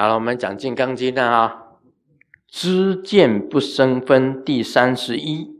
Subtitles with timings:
[0.00, 1.76] 好了，我们讲《金刚经》的啊，
[2.48, 5.58] 知见不生分第三十一，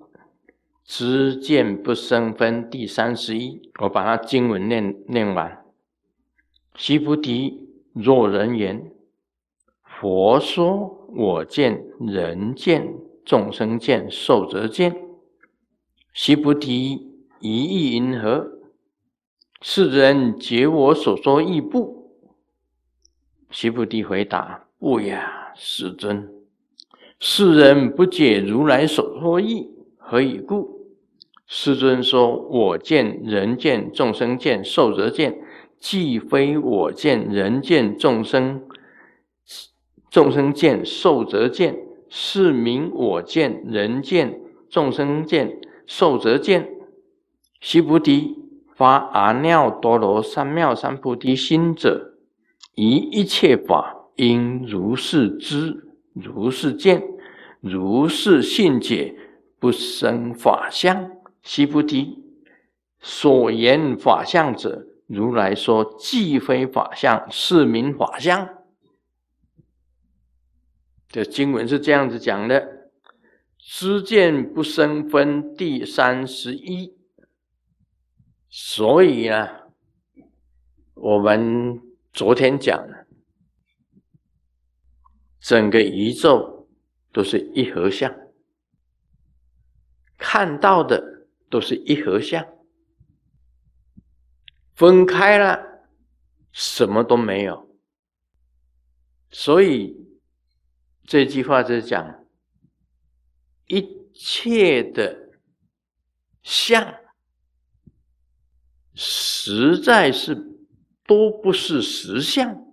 [0.82, 5.62] 知见不生分第三十一，我把它经文念念完。
[6.74, 8.90] 须菩提，若人言，
[9.84, 12.94] 佛说我见、人见、
[13.26, 14.96] 众生见、寿者见，
[16.14, 18.50] 须菩提，一意云何？
[19.60, 21.99] 世人解我所说意不？
[23.50, 26.28] 须菩提回答：“不呀，世尊。
[27.18, 29.68] 世人不解如来所说意，
[29.98, 30.86] 何以故？”
[31.46, 35.36] 世尊说：“我见、人见、众生见、寿者见，
[35.78, 38.62] 既非我见、人见、众生
[40.10, 41.76] 众生见、寿者见，
[42.08, 46.68] 是名我见、人见、众生见、寿者见。”
[47.60, 48.38] 须菩提，
[48.76, 52.09] 发阿耨多罗三藐三菩提心者。
[52.82, 57.02] 以一切法应如是知，如是见，
[57.60, 59.14] 如是信解，
[59.58, 61.10] 不生法相。
[61.42, 62.24] 须菩提，
[62.98, 68.48] 所言法相者，如来说既非法相，是名法相。
[71.10, 72.88] 这经文是这样子讲的：
[73.58, 76.94] 知见不生分，第三十一。
[78.48, 79.48] 所以呢，
[80.94, 81.89] 我们。
[82.12, 83.06] 昨天讲了，
[85.40, 86.68] 整个宇宙
[87.12, 88.12] 都是一合相，
[90.18, 92.44] 看到的都是一合相，
[94.74, 95.86] 分开了
[96.50, 97.78] 什么都没有。
[99.30, 99.96] 所以
[101.04, 102.26] 这句话就是讲，
[103.68, 105.30] 一切的
[106.42, 106.92] 相，
[108.94, 110.49] 实在是。
[111.10, 112.64] 都不是实相，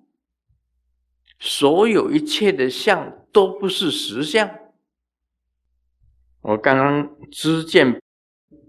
[1.40, 4.48] 所有一切的相都不是实相。
[6.42, 8.00] 我刚刚知见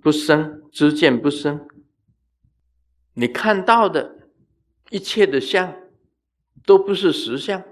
[0.00, 1.68] 不生，知见不生，
[3.12, 4.30] 你看到的
[4.88, 5.76] 一切的相
[6.64, 7.62] 都不是实相，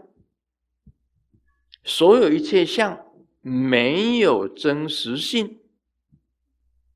[1.82, 3.06] 所有一切相
[3.41, 5.62] 没有真实性，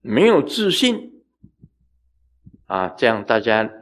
[0.02, 1.24] 没有自信
[2.66, 3.78] 啊，这样大家。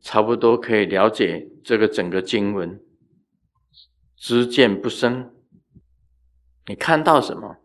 [0.00, 2.80] 差不多可以了解这个整个经文，
[4.16, 5.34] 知见不生。
[6.66, 7.56] 你看到什么？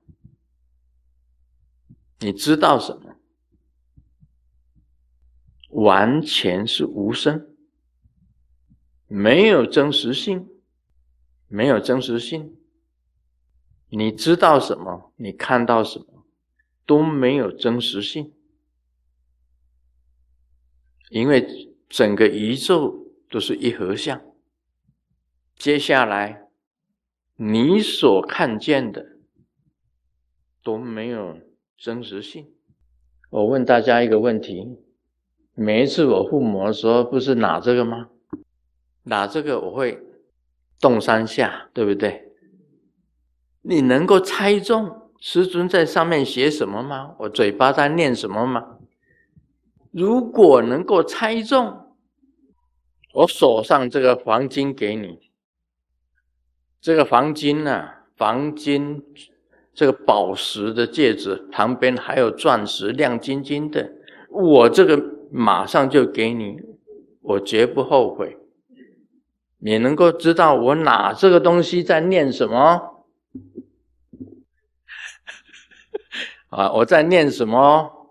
[2.19, 3.15] 你知道什么？
[5.69, 7.55] 完全是无声，
[9.07, 10.49] 没有真实性，
[11.47, 12.57] 没有真实性。
[13.89, 15.13] 你知道什么？
[15.15, 16.25] 你看到什么？
[16.85, 18.33] 都没有真实性，
[21.09, 21.70] 因为。
[21.91, 24.21] 整个宇宙都是一合相。
[25.57, 26.47] 接下来，
[27.35, 29.17] 你所看见的
[30.63, 31.37] 都没有
[31.77, 32.47] 真实性。
[33.29, 34.77] 我问大家一个问题：
[35.53, 38.09] 每一次我附魔的时候，不是拿这个吗？
[39.03, 40.01] 拿这个我会
[40.79, 42.31] 动三下，对不对？
[43.63, 47.15] 你能够猜中师尊在上面写什么吗？
[47.19, 48.77] 我嘴巴在念什么吗？
[49.91, 51.80] 如果能够猜中，
[53.13, 55.31] 我锁上这个黄金给你，
[56.79, 59.03] 这个黄金呢，黄金
[59.73, 63.91] 这个宝石的戒指旁边还有钻石，亮晶晶的。
[64.29, 66.61] 我这个马上就给你，
[67.21, 68.37] 我绝不后悔。
[69.57, 73.05] 你能够知道我拿这个东西在念什么？
[76.49, 78.09] 啊，我在念什么？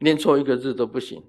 [0.00, 1.22] 念错一个字都不行。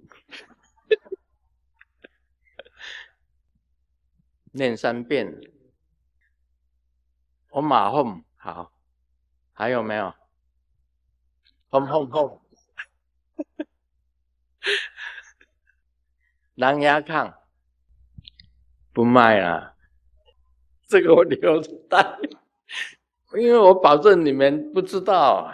[4.52, 5.40] 念三遍，
[7.52, 8.72] 我马哄好，
[9.54, 10.14] 还有没有？
[11.70, 12.42] 哄哄哄，
[16.56, 17.32] 狼牙抗
[18.92, 19.76] 不卖了，
[20.88, 22.18] 这个我留着带，
[23.38, 25.54] 因为我保证你们不知道，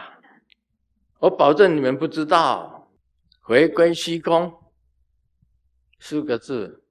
[1.20, 2.90] 我保证你们不知道，
[3.42, 4.72] 回归虚空
[6.00, 6.85] 四个字。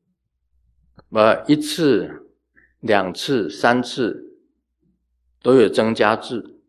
[1.11, 2.29] 呃，一次、
[2.81, 4.39] 两次、三次
[5.43, 6.61] 都有增加字。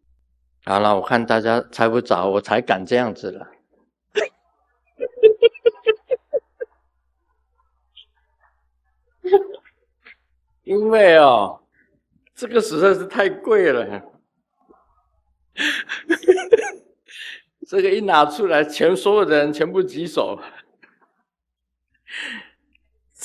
[0.64, 3.48] 好了，我看大家猜不着，我才敢这样子了。
[10.64, 11.62] 因为哦，
[12.34, 14.02] 这个实在是太贵了。
[17.68, 20.40] 这个一拿出来，全所有的人全部举手。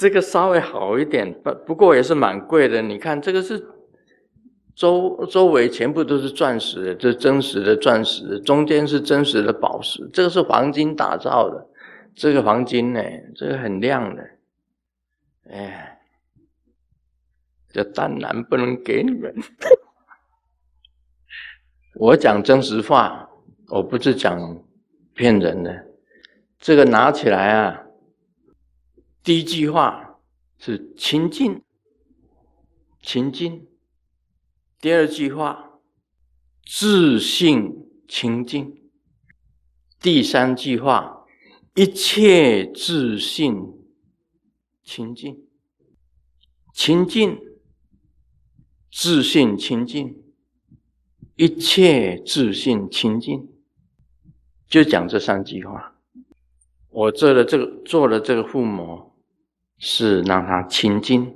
[0.01, 2.81] 这个稍微好一点，不不过也是蛮贵的。
[2.81, 3.63] 你看这个是
[4.75, 11.67] 周周围全部都是钻石，这真实的钻石，中间是真实的宝石，这个是黄金打造的。
[12.15, 13.03] 这个黄金呢，
[13.37, 14.23] 这个很亮的，
[15.51, 16.01] 哎，
[17.69, 19.35] 这当然不能给你们。
[22.01, 23.29] 我讲真实话，
[23.69, 24.65] 我不是讲
[25.13, 25.85] 骗人的。
[26.59, 27.83] 这个拿起来啊。
[29.31, 30.19] 第一句话
[30.59, 31.63] 是清净，
[33.01, 33.61] 清净；
[34.81, 35.79] 第二句话
[36.67, 38.73] 自信清净；
[40.01, 41.29] 第三句话
[41.77, 43.55] 一切自信
[44.83, 45.47] 清净，
[46.75, 47.39] 清净
[48.91, 50.25] 自信清净，
[51.37, 53.49] 一切自信清净，
[54.67, 55.95] 就讲这三句话。
[56.89, 59.09] 我做了这个，做了这个父母。
[59.83, 61.35] 是让他清净，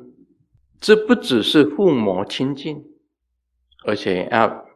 [0.79, 2.85] 这不只是父母清净，
[3.87, 4.67] 而且要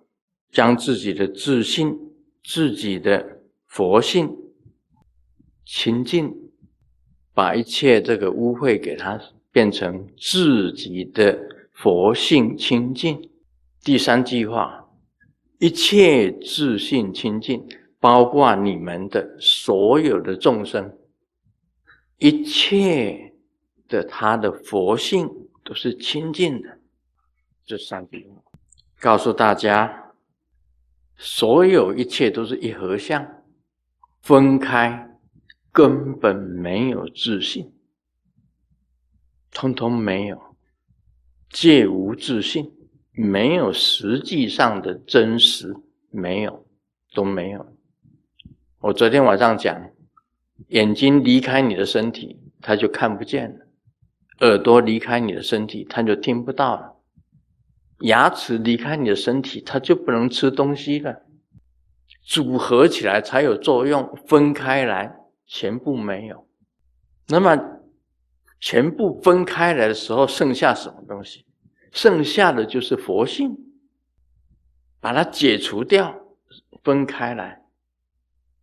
[0.50, 1.94] 将自己的自信、
[2.42, 4.34] 自己的佛性
[5.66, 6.34] 清净，
[7.34, 9.20] 把一切这个污秽给他
[9.52, 11.38] 变成自己的
[11.74, 13.30] 佛性清净。
[13.84, 14.88] 第三句话，
[15.58, 17.68] 一切自信清净，
[18.00, 20.96] 包括你们的所有的众生，
[22.16, 23.27] 一切。
[23.88, 25.29] 的他的佛性
[25.64, 26.79] 都是清净的，
[27.64, 28.31] 这三句
[29.00, 30.12] 告诉大家，
[31.17, 33.44] 所有一切都是一合相，
[34.20, 35.19] 分开
[35.73, 37.73] 根本没有自信，
[39.50, 40.56] 通通没有，
[41.50, 42.73] 皆无自信，
[43.12, 45.75] 没有实际上的真实，
[46.11, 46.67] 没有，
[47.14, 47.75] 都没有。
[48.81, 49.90] 我昨天晚上讲，
[50.69, 53.67] 眼睛离开你的身体，他就看不见了。
[54.40, 56.96] 耳朵离开你的身体，它就听不到了；
[58.06, 61.23] 牙齿离开你的身体，它就不能吃东西了。
[62.23, 66.46] 组合起来才有作用，分开来全部没有。
[67.29, 67.58] 那么
[68.61, 71.44] 全部分开来的时候，剩下什么东西？
[71.90, 73.56] 剩下的就是佛性，
[75.00, 76.14] 把它解除掉，
[76.85, 77.62] 分开来。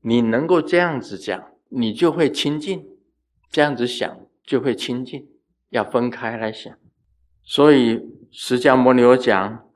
[0.01, 2.81] 你能够这样子讲，你就会清净；
[3.49, 5.27] 这样子想，就会清净。
[5.75, 6.73] 要分开来想，
[7.43, 8.01] 所以
[8.31, 9.67] 释迦牟尼有讲：“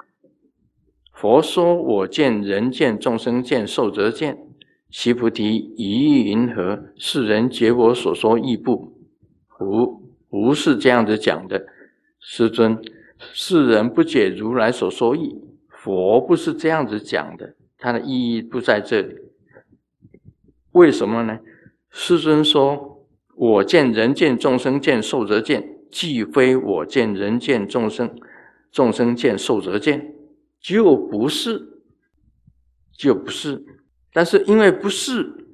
[1.12, 4.38] 佛说我见人见众生见寿者见，
[4.90, 6.86] 悉菩提一意云何？
[6.96, 8.98] 世人解我所说亦不？
[9.58, 11.66] 不不是这样子讲的，
[12.22, 12.82] 师尊，
[13.34, 15.36] 世人不解如来所说义，
[15.68, 19.16] 佛不是这样子讲的，它的意义不在这里。
[20.72, 21.40] 为什么呢？
[21.92, 23.06] 师尊说：
[23.36, 28.16] 我见人见众生见寿者见。”既非我见人见众生，
[28.72, 30.14] 众生见受则见，
[30.62, 31.82] 就不是，
[32.98, 33.66] 就不是。
[34.14, 35.48] 但是因为不是，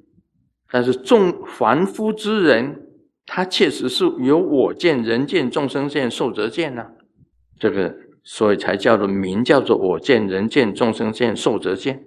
[0.70, 2.86] 但是众凡夫之人，
[3.24, 6.90] 他确实是有我见人见众生见受则见呐。
[7.58, 12.04] 这个所以才叫做名，叫做我见人见众生见受则见。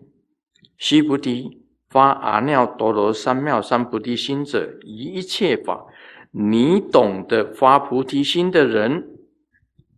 [0.78, 5.86] 须菩提，发阿耨多罗三藐三菩提心者，一切法。
[6.32, 9.08] 你懂得发菩提心的人，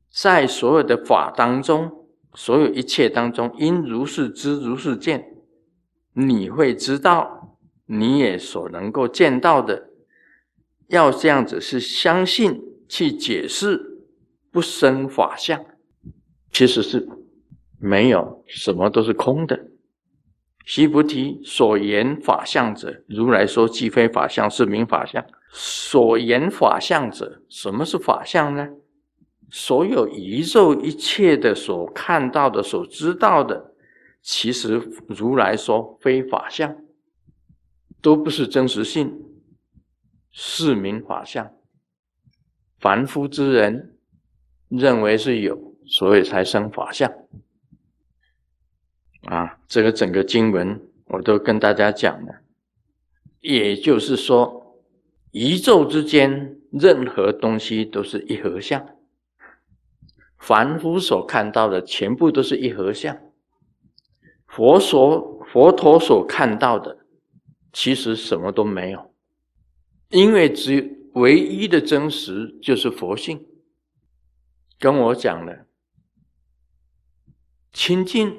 [0.10, 5.26] 在所有的法当中，所有一切当中，因如是知，如是见，
[6.14, 9.90] 你会知道，你也所能够见到的，
[10.88, 14.00] 要这样子是相信去解释，
[14.50, 15.62] 不生法相，
[16.52, 17.06] 其实是
[17.78, 19.68] 没有什么都是空的。
[20.64, 25.22] 须菩提所言法相者，如来说即非法相，是名法相。
[25.54, 28.70] 所言法相者，什么是法相呢？
[29.50, 33.74] 所有宇宙一切的所看到的、所知道的，
[34.22, 36.74] 其实如来说非法相，
[38.02, 39.14] 都不是真实性，
[40.32, 41.52] 是名法相。
[42.80, 43.98] 凡夫之人
[44.70, 47.12] 认为是有，所以才生法相。
[49.24, 52.36] 啊，这个整个经文我都跟大家讲了，
[53.42, 54.61] 也就是说。
[55.32, 58.86] 宇宙之间，任何东西都是一合相。
[60.38, 63.18] 凡夫所看到的，全部都是一合相。
[64.48, 67.06] 佛所佛陀所看到的，
[67.72, 69.14] 其实什么都没有，
[70.10, 70.84] 因为只有
[71.14, 73.48] 唯一的真实就是佛性。
[74.78, 75.68] 跟我讲了，
[77.72, 78.36] 清净，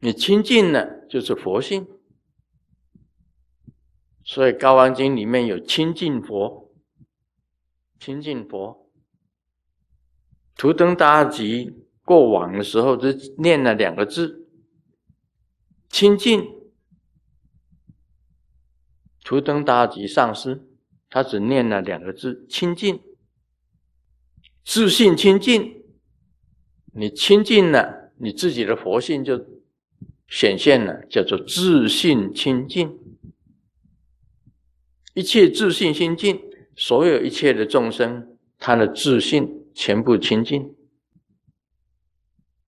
[0.00, 1.86] 你清净了，就是佛性。
[4.24, 6.72] 所以《高王经》里面有清净佛，
[8.00, 8.90] 清净佛。
[10.56, 14.48] 图登达吉过往的时候，只念了两个字：
[15.90, 16.42] 清净。
[19.22, 20.66] 图登达吉上师，
[21.10, 23.02] 他只念了两个字：清净。
[24.64, 25.84] 自信清净，
[26.94, 29.44] 你清净了，你自己的佛性就
[30.26, 32.98] 显现了，叫做自信清净。
[35.14, 36.42] 一切自信心净，
[36.76, 40.74] 所有一切的众生，他的自信全部清净。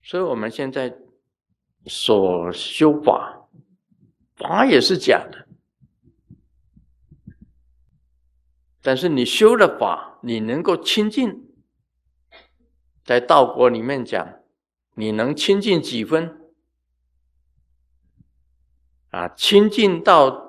[0.03, 0.97] 所以，我们现在
[1.87, 3.49] 所修法，
[4.37, 5.49] 法也是假的，
[8.81, 11.43] 但是你修了法，你能够清净。
[13.05, 14.41] 在道国里面讲，
[14.95, 16.53] 你能清净几分？
[19.11, 20.46] 啊，清净到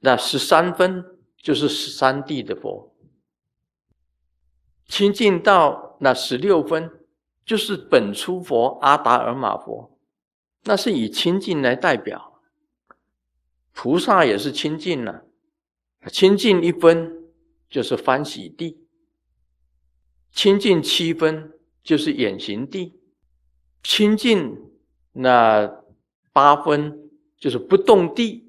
[0.00, 1.04] 那十三分，
[1.36, 2.94] 就是十三地的佛；
[4.86, 6.90] 清净到那十六分，
[7.44, 9.98] 就是本初佛阿达尔玛佛。
[10.64, 12.40] 那是以清净来代表，
[13.72, 15.24] 菩萨也是清净了，
[16.10, 17.30] 清净一分
[17.68, 18.86] 就是欢喜地，
[20.32, 21.54] 清净七分。
[21.80, 23.00] 就是眼行地，
[23.82, 24.54] 清净
[25.12, 25.82] 那
[26.34, 28.47] 八分就是不动地，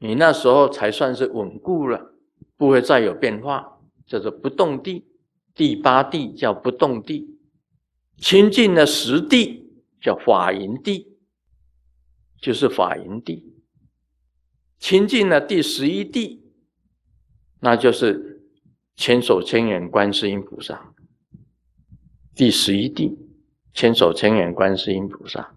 [0.00, 2.14] 你那时候才算是稳固了，
[2.56, 5.06] 不会再有变化，叫做不动地。
[5.54, 7.38] 第八地叫不动地，
[8.16, 11.18] 清净的十地叫法营地，
[12.40, 13.52] 就是法营地。
[14.78, 16.42] 清净了第十一地，
[17.60, 18.42] 那就是
[18.96, 20.94] 千手千眼观世音菩萨。
[22.34, 23.18] 第十一地，
[23.74, 25.54] 千手千眼观世音菩萨，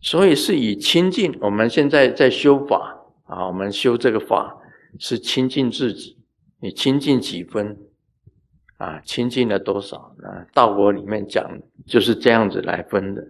[0.00, 1.36] 所以是以亲近。
[1.40, 2.97] 我们现在在修法
[3.28, 4.58] 啊，我们修这个法
[4.98, 6.18] 是亲近自己。
[6.60, 7.78] 你亲近几分
[8.78, 9.00] 啊？
[9.04, 10.16] 亲近了多少？
[10.24, 11.48] 啊，道国里面讲
[11.86, 13.24] 就是这样子来分的，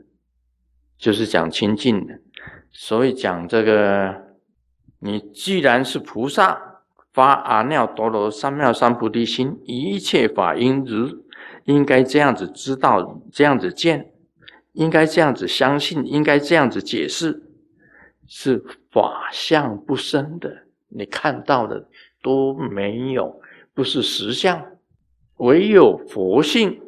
[0.96, 2.18] 就是讲亲近的。
[2.70, 4.14] 所以讲这个，
[5.00, 6.80] 你既然是菩萨，
[7.12, 11.24] 发阿耨多罗三藐三菩提心，一切法应如。
[11.64, 14.12] 应该这样子知道，这样子见，
[14.72, 17.42] 应该这样子相信，应该这样子解释，
[18.26, 18.64] 是
[19.00, 20.64] 法相不生的。
[20.88, 21.86] 你看到的
[22.22, 23.40] 都没有，
[23.74, 24.64] 不是实相，
[25.36, 26.80] 唯有佛性，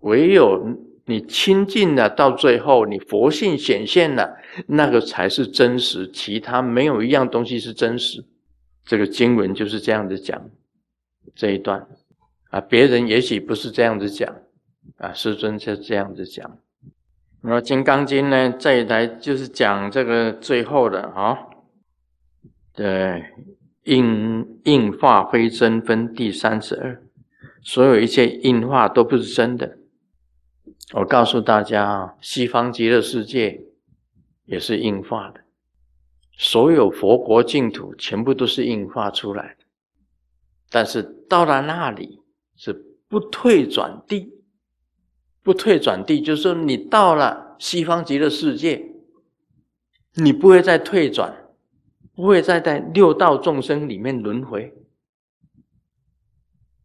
[0.00, 0.66] 唯有
[1.04, 8.24] 你亲近了，到最后你佛性显现了，那个才是真实，其他没有一样东西是真实。
[8.84, 10.50] 这个经文就是这样子讲
[11.34, 11.86] 这一段。
[12.48, 14.34] 啊，别人也许不是这样子讲，
[14.96, 16.58] 啊，师尊就这样子讲。
[17.42, 21.38] 那《金刚经》呢，这一台就是讲这个最后的啊，
[22.72, 23.24] 对，
[23.84, 27.02] 应应化非真分第三十二，
[27.62, 29.78] 所有一切应化都不是真的。
[30.92, 33.62] 我告诉大家啊，西方极乐世界
[34.44, 35.40] 也是应化的，
[36.36, 39.64] 所有佛国净土全部都是应化出来的，
[40.70, 42.18] 但是到了那里。
[42.62, 42.74] 是
[43.08, 44.39] 不退转地，
[45.42, 48.92] 不退转地，就是说你到了西方极乐世界，
[50.14, 51.50] 你不会再退转，
[52.14, 54.74] 不会再在六道众生里面轮回。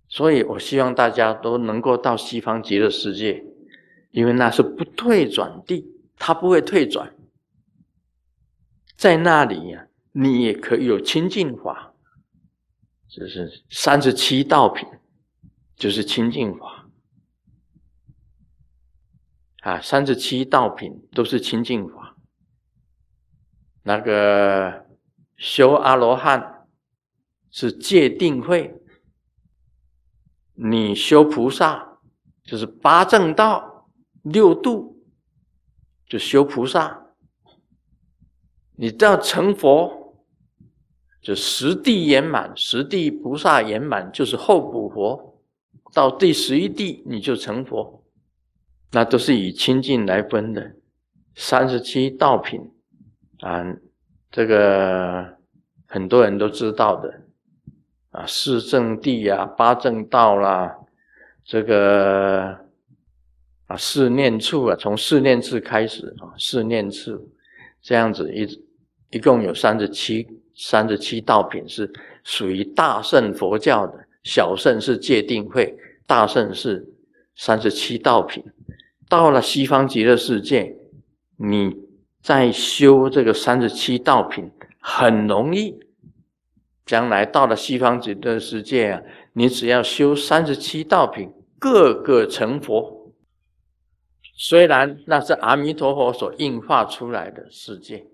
[0.07, 3.43] 所以我希望大家都能够到西方极乐世界，
[4.11, 5.85] 因为那是不退转地，
[6.17, 7.13] 它不会退转，
[8.95, 11.93] 在那里呀，你也可以有清净法，
[13.09, 14.87] 就是三十七道品。
[15.77, 16.84] 就是清净法
[19.65, 22.15] 啊，三十七道品都是清净法。
[23.81, 24.85] 那个
[25.37, 26.67] 修阿罗汉
[27.49, 28.79] 是戒定慧，
[30.53, 31.97] 你修菩萨
[32.43, 33.89] 就是八正道
[34.21, 35.03] 六度，
[36.05, 37.07] 就修菩萨。
[38.75, 40.23] 你到成佛，
[41.23, 45.41] 就十地圆满，十地菩萨圆满就是后补佛。
[45.91, 48.04] 到第十一地你就成佛，
[48.95, 50.71] 那都是以清净来分的。
[51.35, 52.61] 三十七道品
[53.41, 53.61] 啊，
[54.31, 55.37] 这个
[55.85, 57.13] 很多人都知道的
[58.11, 60.73] 啊，四正地呀，八正道啦，
[61.43, 62.57] 这个
[63.67, 67.29] 啊四念处啊，从四念处开始啊，四念处
[67.81, 68.47] 这样子一
[69.17, 70.25] 一共有三十七
[70.55, 71.91] 三十七道品是
[72.23, 75.77] 属于大圣佛教的，小圣是戒定慧。
[76.07, 76.87] 大圣是
[77.35, 78.41] 三十七道品，
[79.07, 80.75] 到了西方极乐世界，
[81.37, 81.75] 你
[82.21, 85.79] 在修这个三十七道品很容易。
[86.85, 89.01] 将来到了西方极乐世界啊，
[89.33, 93.11] 你只要修三十七道品，个个成佛。
[94.37, 98.05] 虽然那是阿弥陀佛所应化出来的世界，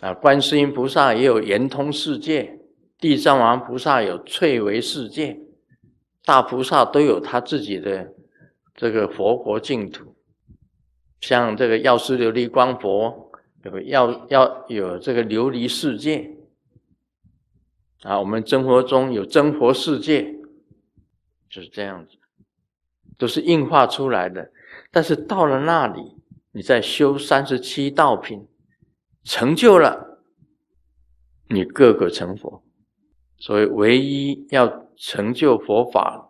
[0.00, 2.58] 啊，观世音菩萨也有圆通世界，
[2.98, 5.38] 地藏王菩萨有翠微世界，
[6.24, 8.14] 大菩萨都有他自己的
[8.78, 10.14] 这个佛国净土。
[11.20, 13.32] 像这个药师琉璃光佛，
[13.64, 16.36] 有要要有这个琉璃世界。
[18.02, 20.32] 啊，我们生活中有真佛世界，
[21.50, 22.16] 就是这样子，
[23.18, 24.52] 都是硬化出来的。
[24.92, 26.14] 但是到了那里，
[26.52, 28.46] 你再修三十七道品，
[29.24, 30.20] 成就了，
[31.48, 32.62] 你个个成佛。
[33.38, 36.27] 所以，唯一要成就佛法，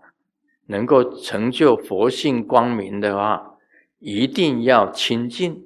[0.71, 3.57] 能够成就佛性光明的话，
[3.99, 5.65] 一定要清净，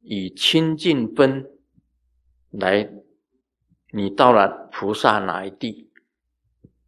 [0.00, 1.48] 以清净分
[2.50, 2.90] 来。
[3.92, 5.90] 你到了菩萨哪一地，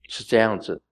[0.08, 0.82] 是这样子。